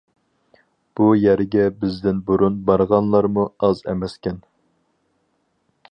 بۇ 0.99 1.09
يەرگە 1.23 1.65
بىزدىن 1.83 2.23
بۇرۇن 2.31 2.57
بارغانلارمۇ 2.71 3.47
ئاز 3.69 3.85
ئەمەسكەن. 3.91 4.45